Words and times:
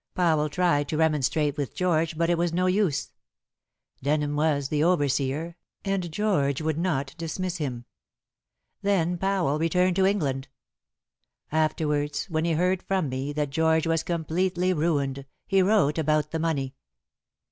Powell 0.15 0.49
tried 0.49 0.87
to 0.89 0.97
remonstrate 0.97 1.57
with 1.57 1.75
George, 1.75 2.17
but 2.17 2.27
it 2.27 2.35
was 2.39 2.51
no 2.51 2.65
use. 2.65 3.11
Denham 4.01 4.35
was 4.35 4.69
the 4.69 4.83
overseer, 4.83 5.57
and 5.85 6.11
George 6.11 6.59
would 6.59 6.79
not 6.79 7.13
dismiss 7.19 7.57
him. 7.57 7.85
Then 8.81 9.15
Powell 9.19 9.59
returned 9.59 9.95
to 9.97 10.07
England. 10.07 10.47
Afterwards 11.51 12.25
when 12.31 12.45
he 12.45 12.53
heard 12.53 12.81
from 12.81 13.09
me 13.09 13.31
that 13.33 13.51
George 13.51 13.85
was 13.85 14.01
completely 14.01 14.73
ruined, 14.73 15.23
he 15.45 15.61
wrote 15.61 15.99
about 15.99 16.31
the 16.31 16.39
money." 16.39 16.73